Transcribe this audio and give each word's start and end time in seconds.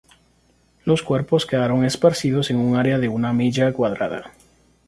Los 0.83 1.03
cuerpos 1.03 1.45
quedaron 1.45 1.85
esparcidos 1.85 2.49
en 2.49 2.57
un 2.57 2.75
área 2.75 2.97
de 2.97 3.07
una 3.07 3.33
milla 3.33 3.71
cuadrada. 3.71 4.31